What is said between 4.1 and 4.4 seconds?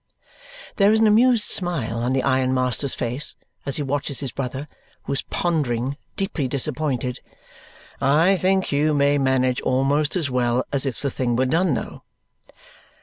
his